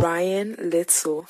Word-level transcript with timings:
Zetsu. 0.00 1.28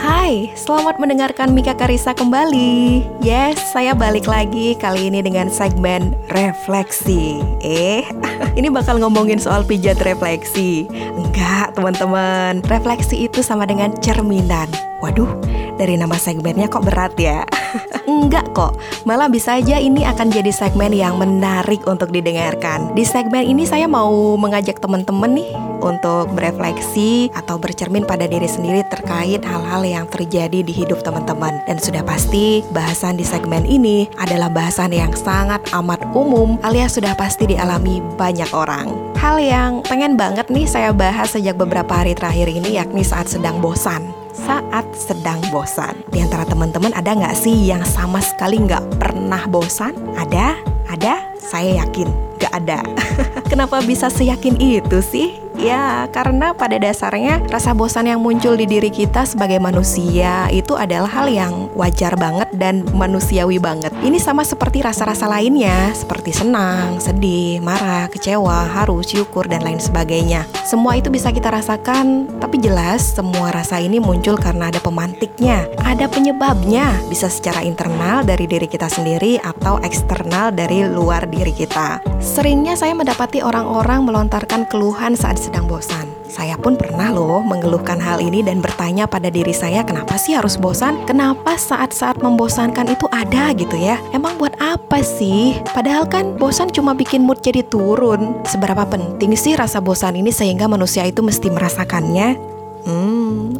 Hai, 0.00 0.48
selamat 0.56 0.96
mendengarkan 0.96 1.52
Mika 1.52 1.76
Karisa 1.76 2.16
kembali. 2.16 3.04
Yes, 3.20 3.60
saya 3.68 3.92
balik 3.92 4.24
lagi 4.24 4.72
kali 4.80 5.12
ini 5.12 5.20
dengan 5.20 5.52
segmen 5.52 6.16
refleksi. 6.32 7.44
Eh, 7.60 8.08
ini 8.58 8.72
bakal 8.72 8.96
ngomongin 8.96 9.36
soal 9.36 9.60
pijat 9.60 10.00
refleksi. 10.08 10.88
Enggak, 11.20 11.76
teman-teman. 11.76 12.64
Refleksi 12.64 13.28
itu 13.28 13.44
sama 13.44 13.68
dengan 13.68 13.92
cerminan. 14.00 14.72
Waduh, 15.04 15.28
dari 15.76 16.00
nama 16.00 16.16
segmennya 16.16 16.72
kok 16.72 16.88
berat 16.88 17.12
ya? 17.20 17.44
Enggak 18.08 18.56
kok, 18.56 18.80
malah 19.04 19.28
bisa 19.28 19.60
aja 19.60 19.76
ini 19.76 20.00
akan 20.08 20.32
jadi 20.32 20.48
segmen 20.48 20.96
yang 20.96 21.20
menarik 21.20 21.84
untuk 21.84 22.08
didengarkan. 22.08 22.96
Di 22.96 23.04
segmen 23.04 23.44
ini 23.44 23.68
saya 23.68 23.84
mau 23.84 24.40
mengajak 24.40 24.80
teman-teman 24.80 25.36
nih 25.36 25.67
untuk 25.80 26.30
berefleksi 26.34 27.30
atau 27.34 27.56
bercermin 27.56 28.04
pada 28.04 28.26
diri 28.26 28.46
sendiri 28.46 28.84
terkait 28.90 29.42
hal-hal 29.42 29.82
yang 29.82 30.06
terjadi 30.10 30.62
di 30.62 30.72
hidup 30.72 31.00
teman-teman. 31.02 31.62
Dan 31.66 31.78
sudah 31.78 32.02
pasti 32.02 32.62
bahasan 32.74 33.16
di 33.18 33.24
segmen 33.26 33.64
ini 33.64 34.10
adalah 34.18 34.50
bahasan 34.50 34.94
yang 34.94 35.12
sangat 35.14 35.62
amat 35.74 36.02
umum 36.14 36.58
alias 36.66 36.98
sudah 36.98 37.14
pasti 37.14 37.48
dialami 37.50 38.02
banyak 38.18 38.50
orang. 38.54 38.90
Hal 39.18 39.42
yang 39.42 39.82
pengen 39.86 40.14
banget 40.14 40.46
nih 40.50 40.66
saya 40.66 40.90
bahas 40.94 41.34
sejak 41.34 41.58
beberapa 41.58 41.90
hari 41.90 42.14
terakhir 42.14 42.46
ini 42.50 42.78
yakni 42.78 43.02
saat 43.02 43.26
sedang 43.26 43.58
bosan 43.58 44.14
saat 44.38 44.86
sedang 44.94 45.42
bosan. 45.50 45.98
Di 46.14 46.22
antara 46.22 46.46
teman-teman 46.46 46.94
ada 46.94 47.10
nggak 47.10 47.34
sih 47.34 47.68
yang 47.68 47.82
sama 47.82 48.22
sekali 48.22 48.62
nggak 48.62 49.02
pernah 49.02 49.42
bosan? 49.50 49.92
Ada? 50.14 50.54
Ada? 50.86 51.34
Saya 51.42 51.82
yakin 51.82 52.08
nggak 52.38 52.52
ada. 52.54 52.80
Kenapa 53.50 53.82
bisa 53.82 54.06
seyakin 54.06 54.56
itu 54.62 55.02
sih? 55.02 55.47
Ya, 55.58 56.06
karena 56.14 56.54
pada 56.54 56.78
dasarnya 56.78 57.42
rasa 57.50 57.74
bosan 57.74 58.06
yang 58.06 58.22
muncul 58.22 58.54
di 58.54 58.62
diri 58.62 58.94
kita 58.94 59.26
sebagai 59.26 59.58
manusia 59.58 60.46
itu 60.54 60.78
adalah 60.78 61.10
hal 61.10 61.26
yang 61.26 61.66
wajar 61.74 62.14
banget 62.14 62.46
dan 62.54 62.86
manusiawi 62.94 63.58
banget. 63.58 63.90
Ini 63.98 64.22
sama 64.22 64.46
seperti 64.46 64.86
rasa-rasa 64.86 65.26
lainnya, 65.26 65.90
seperti 65.98 66.30
senang, 66.30 67.02
sedih, 67.02 67.58
marah, 67.58 68.06
kecewa, 68.06 68.70
haru, 68.70 69.02
syukur, 69.02 69.50
dan 69.50 69.66
lain 69.66 69.82
sebagainya. 69.82 70.46
Semua 70.62 70.94
itu 70.94 71.10
bisa 71.10 71.34
kita 71.34 71.50
rasakan, 71.50 72.38
tapi 72.38 72.62
jelas 72.62 73.18
semua 73.18 73.50
rasa 73.50 73.82
ini 73.82 73.98
muncul 73.98 74.38
karena 74.38 74.70
ada 74.70 74.78
pemantiknya, 74.78 75.66
ada 75.82 76.06
penyebabnya, 76.06 76.94
bisa 77.10 77.26
secara 77.26 77.66
internal 77.66 78.22
dari 78.22 78.46
diri 78.46 78.70
kita 78.70 78.86
sendiri 78.86 79.42
atau 79.42 79.82
eksternal 79.82 80.54
dari 80.54 80.86
luar 80.86 81.26
diri 81.26 81.50
kita. 81.50 81.98
Seringnya 82.22 82.78
saya 82.78 82.94
mendapati 82.94 83.42
orang-orang 83.42 84.06
melontarkan 84.06 84.62
keluhan 84.70 85.18
saat 85.18 85.47
sedang 85.48 85.64
bosan. 85.64 86.06
Saya 86.28 86.60
pun 86.60 86.76
pernah 86.76 87.08
loh 87.08 87.40
mengeluhkan 87.40 87.96
hal 87.96 88.20
ini 88.20 88.44
dan 88.44 88.60
bertanya 88.60 89.08
pada 89.08 89.32
diri 89.32 89.56
saya 89.56 89.80
kenapa 89.80 90.20
sih 90.20 90.36
harus 90.36 90.60
bosan? 90.60 91.00
Kenapa 91.08 91.56
saat-saat 91.56 92.20
membosankan 92.20 92.84
itu 92.92 93.08
ada 93.08 93.56
gitu 93.56 93.74
ya? 93.80 93.96
Emang 94.12 94.36
buat 94.36 94.52
apa 94.60 95.00
sih? 95.00 95.56
Padahal 95.72 96.04
kan 96.04 96.36
bosan 96.36 96.68
cuma 96.68 96.92
bikin 96.92 97.24
mood 97.24 97.40
jadi 97.40 97.64
turun. 97.64 98.44
Seberapa 98.44 98.84
penting 98.84 99.32
sih 99.40 99.56
rasa 99.56 99.80
bosan 99.80 100.20
ini 100.20 100.28
sehingga 100.28 100.68
manusia 100.68 101.08
itu 101.08 101.24
mesti 101.24 101.48
merasakannya? 101.48 102.57
Hmm, 102.88 103.52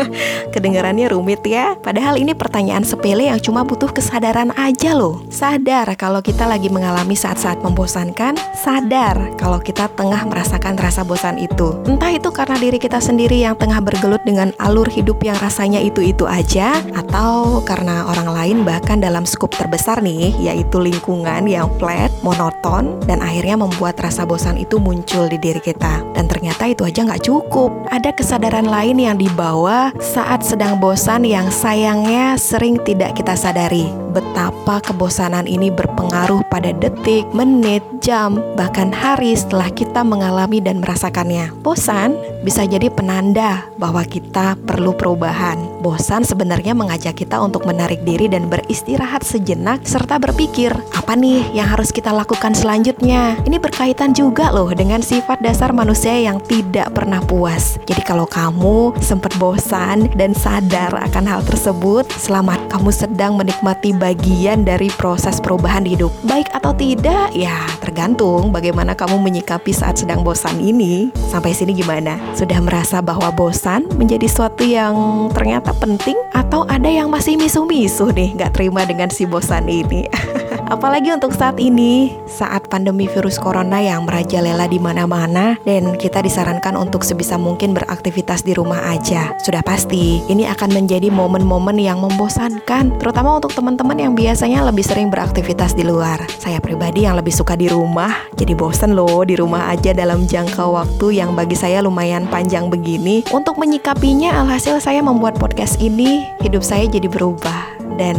kedengarannya 0.54 1.08
rumit 1.08 1.40
ya. 1.48 1.72
Padahal 1.80 2.20
ini 2.20 2.36
pertanyaan 2.36 2.84
sepele 2.84 3.32
yang 3.32 3.40
cuma 3.40 3.64
butuh 3.64 3.88
kesadaran 3.88 4.52
aja 4.60 4.92
loh. 4.92 5.24
Sadar 5.32 5.88
kalau 5.96 6.20
kita 6.20 6.44
lagi 6.44 6.68
mengalami 6.68 7.16
saat-saat 7.16 7.64
membosankan, 7.64 8.36
sadar 8.52 9.32
kalau 9.40 9.56
kita 9.56 9.88
tengah 9.96 10.28
merasakan 10.28 10.76
rasa 10.76 11.00
bosan 11.00 11.40
itu. 11.40 11.80
Entah 11.88 12.12
itu 12.12 12.28
karena 12.28 12.60
diri 12.60 12.76
kita 12.76 13.00
sendiri 13.00 13.40
yang 13.40 13.56
tengah 13.56 13.80
bergelut 13.80 14.20
dengan 14.28 14.52
alur 14.60 14.92
hidup 14.92 15.16
yang 15.24 15.40
rasanya 15.40 15.80
itu-itu 15.80 16.28
aja, 16.28 16.76
atau 16.92 17.64
karena 17.64 18.04
orang 18.12 18.28
lain 18.36 18.58
bahkan 18.68 19.00
dalam 19.00 19.24
skup 19.24 19.56
terbesar 19.56 20.04
nih, 20.04 20.36
yaitu 20.36 20.76
lingkungan 20.76 21.48
yang 21.48 21.72
flat, 21.80 22.12
monoton, 22.20 23.00
dan 23.08 23.24
akhirnya 23.24 23.56
membuat 23.56 23.96
rasa 23.96 24.28
bosan 24.28 24.60
itu 24.60 24.76
muncul 24.76 25.24
di 25.24 25.40
diri 25.40 25.64
kita. 25.64 26.04
Dan 26.12 26.28
ternyata 26.28 26.68
itu 26.68 26.84
aja 26.84 27.00
nggak 27.00 27.24
cukup. 27.24 27.72
Ada 27.88 28.12
kesadaran 28.12 28.73
lain 28.74 28.98
yang 28.98 29.14
dibawa 29.22 29.94
saat 30.02 30.42
sedang 30.42 30.82
bosan 30.82 31.22
yang 31.22 31.46
sayangnya 31.46 32.34
sering 32.34 32.74
tidak 32.82 33.14
kita 33.14 33.38
sadari. 33.38 33.86
Betapa 34.10 34.82
kebosanan 34.82 35.46
ini 35.46 35.70
berpengaruh 35.70 36.42
pada 36.50 36.74
detik, 36.74 37.22
menit, 37.30 37.86
jam, 38.02 38.42
bahkan 38.58 38.90
hari 38.90 39.38
setelah 39.38 39.70
kita 39.70 40.02
mengalami 40.02 40.58
dan 40.58 40.82
merasakannya. 40.82 41.54
Bosan 41.62 42.18
bisa 42.42 42.66
jadi 42.66 42.90
penanda 42.90 43.62
bahwa 43.78 44.02
kita 44.02 44.58
perlu 44.66 44.90
perubahan. 44.90 45.73
Bosan 45.84 46.24
sebenarnya 46.24 46.72
mengajak 46.72 47.12
kita 47.12 47.36
untuk 47.44 47.68
menarik 47.68 48.00
diri 48.08 48.24
dan 48.24 48.48
beristirahat 48.48 49.20
sejenak 49.20 49.84
serta 49.84 50.16
berpikir, 50.16 50.72
apa 50.96 51.12
nih 51.12 51.44
yang 51.52 51.68
harus 51.68 51.92
kita 51.92 52.08
lakukan 52.08 52.56
selanjutnya? 52.56 53.36
Ini 53.44 53.60
berkaitan 53.60 54.16
juga 54.16 54.48
loh 54.48 54.72
dengan 54.72 55.04
sifat 55.04 55.44
dasar 55.44 55.76
manusia 55.76 56.16
yang 56.16 56.40
tidak 56.48 56.88
pernah 56.96 57.20
puas. 57.20 57.76
Jadi 57.84 58.00
kalau 58.00 58.24
kamu 58.24 58.96
sempat 59.04 59.36
bosan 59.36 60.08
dan 60.16 60.32
sadar 60.32 60.96
akan 61.04 61.28
hal 61.28 61.44
tersebut, 61.44 62.08
selamat 62.16 62.64
kamu 62.72 62.88
sedang 62.88 63.36
menikmati 63.36 63.92
bagian 63.92 64.64
dari 64.64 64.88
proses 64.96 65.36
perubahan 65.36 65.84
hidup. 65.84 66.08
Baik 66.24 66.48
atau 66.56 66.72
tidak, 66.72 67.28
ya 67.36 67.60
tergantung 67.84 68.56
bagaimana 68.56 68.96
kamu 68.96 69.20
menyikapi 69.20 69.76
saat 69.76 70.00
sedang 70.00 70.24
bosan 70.24 70.56
ini. 70.64 71.12
Sampai 71.28 71.52
sini 71.52 71.76
gimana? 71.76 72.16
Sudah 72.32 72.56
merasa 72.64 73.04
bahwa 73.04 73.28
bosan 73.36 73.84
menjadi 74.00 74.24
suatu 74.32 74.64
yang 74.64 75.28
ternyata 75.36 75.73
penting 75.80 76.18
atau 76.36 76.66
ada 76.68 76.86
yang 76.86 77.10
masih 77.10 77.38
misu-misu 77.38 78.10
nih 78.12 78.34
nggak 78.36 78.52
terima 78.54 78.86
dengan 78.86 79.10
si 79.10 79.24
bosan 79.24 79.66
ini? 79.66 80.06
Apalagi 80.70 81.12
untuk 81.12 81.34
saat 81.34 81.60
ini, 81.60 82.14
saat 82.26 82.66
pandemi 82.72 83.06
virus 83.10 83.36
corona 83.36 83.78
yang 83.82 84.08
merajalela 84.08 84.64
di 84.70 84.80
mana-mana 84.80 85.58
dan 85.62 85.94
kita 85.98 86.24
disarankan 86.24 86.74
untuk 86.74 87.04
sebisa 87.04 87.36
mungkin 87.36 87.76
beraktivitas 87.76 88.42
di 88.42 88.56
rumah 88.56 88.80
aja. 88.90 89.36
Sudah 89.42 89.60
pasti, 89.60 90.24
ini 90.30 90.48
akan 90.48 90.72
menjadi 90.72 91.12
momen-momen 91.12 91.76
yang 91.78 92.00
membosankan, 92.00 92.96
terutama 92.98 93.38
untuk 93.38 93.52
teman-teman 93.52 93.98
yang 93.98 94.12
biasanya 94.16 94.64
lebih 94.64 94.82
sering 94.86 95.12
beraktivitas 95.12 95.76
di 95.76 95.84
luar. 95.84 96.22
Saya 96.40 96.58
pribadi 96.58 97.04
yang 97.04 97.18
lebih 97.18 97.34
suka 97.34 97.54
di 97.54 97.68
rumah, 97.68 98.14
jadi 98.38 98.56
bosan 98.56 98.96
loh 98.96 99.22
di 99.22 99.36
rumah 99.36 99.68
aja 99.70 99.92
dalam 99.92 100.24
jangka 100.24 100.64
waktu 100.64 101.20
yang 101.20 101.36
bagi 101.36 101.54
saya 101.54 101.84
lumayan 101.84 102.24
panjang 102.30 102.72
begini. 102.72 103.26
Untuk 103.30 103.60
menyikapinya, 103.60 104.40
alhasil 104.40 104.80
saya 104.80 105.04
membuat 105.04 105.36
podcast 105.36 105.78
ini, 105.78 106.24
hidup 106.40 106.64
saya 106.64 106.88
jadi 106.88 107.06
berubah 107.06 107.76
dan 108.00 108.16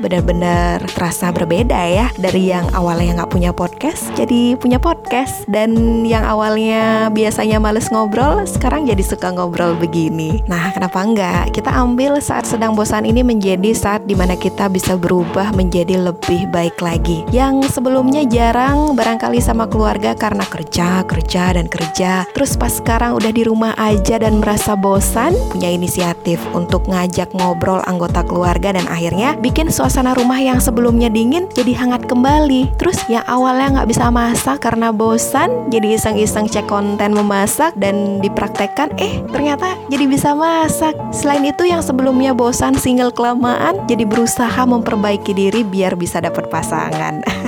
benar-benar 0.00 0.82
terasa 0.96 1.28
berbeda 1.28 1.76
ya. 1.86 2.08
Dari 2.16 2.50
yang 2.50 2.66
awalnya 2.72 3.22
nggak 3.22 3.32
punya 3.36 3.52
podcast 3.52 4.08
jadi 4.16 4.56
punya 4.56 4.80
podcast. 4.80 5.44
Dan 5.44 6.02
yang 6.08 6.24
awalnya 6.24 7.12
biasanya 7.12 7.60
males 7.60 7.92
ngobrol 7.92 8.48
sekarang 8.48 8.88
jadi 8.88 9.04
suka 9.04 9.30
ngobrol 9.30 9.76
begini. 9.76 10.40
Nah 10.48 10.72
kenapa 10.72 11.04
enggak 11.04 11.52
kita 11.52 11.70
ambil 11.70 12.18
saat 12.24 12.48
sedang 12.48 12.72
bosan 12.72 13.04
ini 13.04 13.20
menjadi 13.20 13.70
saat 13.76 14.08
di 14.08 14.16
mana 14.16 14.34
kita 14.34 14.72
bisa 14.72 14.96
berubah 14.96 15.52
menjadi 15.52 16.00
lebih 16.00 16.48
baik 16.48 16.80
lagi. 16.80 17.22
Yang 17.28 17.76
sebelumnya 17.76 18.24
jarang 18.24 18.96
barangkali 18.96 19.38
sama 19.44 19.68
keluarga 19.68 20.16
karena 20.16 20.48
kerja 20.48 21.04
kerja 21.04 21.52
dan 21.52 21.68
kerja. 21.68 22.24
Terus 22.32 22.56
pas 22.56 22.72
sekarang 22.72 23.14
udah 23.14 23.30
di 23.30 23.44
rumah 23.44 23.76
aja 23.76 24.16
dan 24.16 24.40
merasa 24.40 24.72
bosan 24.72 25.36
punya 25.52 25.68
inisiatif 25.68 26.40
untuk 26.56 26.88
ngajak 26.88 27.30
ngobrol 27.36 27.84
anggota 27.84 28.24
keluarga 28.24 28.72
dan 28.72 28.88
akhirnya 28.88 29.36
bikin 29.36 29.58
bikin 29.58 29.74
suasana 29.88 30.12
rumah 30.12 30.36
yang 30.36 30.60
sebelumnya 30.60 31.08
dingin 31.08 31.48
jadi 31.56 31.72
hangat 31.72 32.04
kembali. 32.04 32.76
Terus 32.76 33.00
yang 33.08 33.24
awalnya 33.24 33.80
nggak 33.80 33.88
bisa 33.88 34.12
masak 34.12 34.60
karena 34.60 34.92
bosan, 34.92 35.72
jadi 35.72 35.96
iseng-iseng 35.96 36.44
cek 36.44 36.68
konten 36.68 37.16
memasak 37.16 37.72
dan 37.80 38.20
dipraktekkan, 38.20 38.92
eh 39.00 39.24
ternyata 39.32 39.80
jadi 39.88 40.04
bisa 40.04 40.36
masak. 40.36 40.92
Selain 41.08 41.40
itu 41.40 41.64
yang 41.64 41.80
sebelumnya 41.80 42.36
bosan 42.36 42.76
single 42.76 43.16
kelamaan, 43.16 43.80
jadi 43.88 44.04
berusaha 44.04 44.60
memperbaiki 44.68 45.32
diri 45.32 45.64
biar 45.64 45.96
bisa 45.96 46.20
dapat 46.20 46.52
pasangan. 46.52 47.24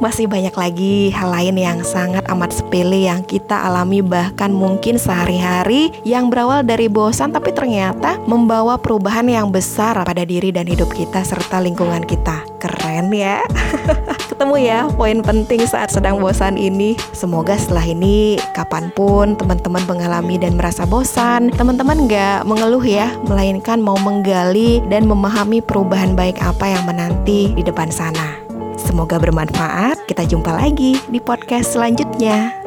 Masih 0.00 0.24
banyak 0.24 0.56
lagi 0.56 1.12
hal 1.12 1.28
lain 1.28 1.60
yang 1.60 1.84
sangat 1.84 2.24
amat 2.32 2.56
sepele 2.56 3.04
yang 3.04 3.20
kita 3.20 3.68
alami 3.68 4.00
bahkan 4.00 4.48
mungkin 4.48 4.96
sehari-hari 4.96 5.92
yang 6.08 6.32
berawal 6.32 6.64
dari 6.64 6.88
bosan 6.88 7.36
tapi 7.36 7.52
ternyata 7.52 8.16
membawa 8.24 8.80
perubahan 8.80 9.28
yang 9.28 9.52
besar 9.52 10.00
pada 10.08 10.24
diri 10.24 10.56
dan 10.56 10.64
hidup 10.64 10.88
kita 10.96 11.20
serta 11.20 11.60
lingkungan 11.60 12.08
kita. 12.08 12.40
Keren 12.56 13.12
ya. 13.12 13.44
Ketemu 14.32 14.56
ya 14.56 14.88
poin 14.88 15.20
penting 15.20 15.68
saat 15.68 15.92
sedang 15.92 16.16
bosan 16.16 16.56
ini. 16.56 16.96
Semoga 17.12 17.60
setelah 17.60 17.84
ini 17.84 18.40
kapan 18.56 18.88
pun 18.96 19.36
teman-teman 19.36 19.84
mengalami 19.84 20.40
dan 20.40 20.56
merasa 20.56 20.88
bosan, 20.88 21.52
teman-teman 21.52 22.08
nggak 22.08 22.48
mengeluh 22.48 22.80
ya, 22.80 23.12
melainkan 23.28 23.76
mau 23.76 24.00
menggali 24.00 24.80
dan 24.88 25.04
memahami 25.04 25.60
perubahan 25.60 26.16
baik 26.16 26.40
apa 26.40 26.72
yang 26.72 26.88
menanti 26.88 27.52
di 27.52 27.60
depan 27.60 27.92
sana. 27.92 28.39
Semoga 28.90 29.22
bermanfaat. 29.22 30.02
Kita 30.10 30.26
jumpa 30.26 30.50
lagi 30.50 30.98
di 31.06 31.22
podcast 31.22 31.78
selanjutnya. 31.78 32.59